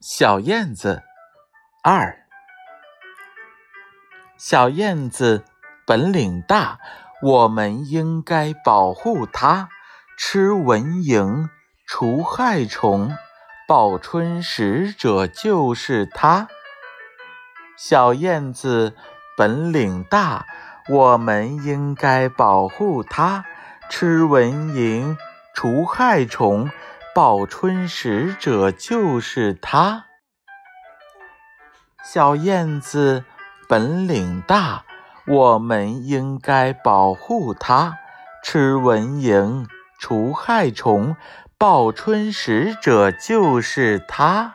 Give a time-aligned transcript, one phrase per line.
[0.00, 1.02] 小燕子
[1.82, 2.24] 二，
[4.36, 5.44] 小燕子
[5.84, 6.78] 本领大，
[7.20, 9.68] 我们应该保护它。
[10.16, 11.48] 吃蚊蝇，
[11.84, 13.12] 除害虫，
[13.66, 16.46] 报春使者就是它。
[17.76, 18.94] 小燕子
[19.36, 20.46] 本领大，
[20.88, 23.44] 我们应该保护它。
[23.90, 25.16] 吃蚊蝇，
[25.52, 26.70] 除害虫。
[27.18, 30.04] 报春使者就是他。
[32.04, 33.24] 小燕子
[33.68, 34.84] 本领大，
[35.26, 37.98] 我们应该保护它。
[38.44, 39.66] 吃蚊蝇，
[39.98, 41.16] 除害虫。
[41.58, 44.54] 报春使者就是它。